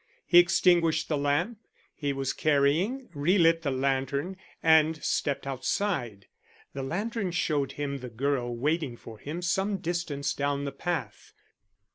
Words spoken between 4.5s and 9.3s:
and stepped outside. The lantern showed him the girl waiting for